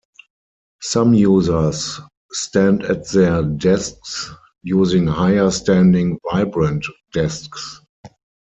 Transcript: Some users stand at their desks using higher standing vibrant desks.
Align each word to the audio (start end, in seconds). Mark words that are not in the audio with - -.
Some 0.81 1.13
users 1.13 2.01
stand 2.31 2.81
at 2.85 3.07
their 3.09 3.43
desks 3.43 4.31
using 4.63 5.05
higher 5.05 5.51
standing 5.51 6.17
vibrant 6.31 6.87
desks. 7.13 7.81